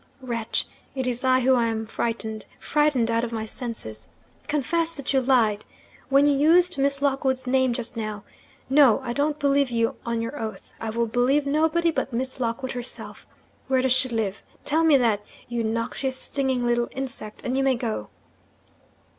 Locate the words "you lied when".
5.13-6.25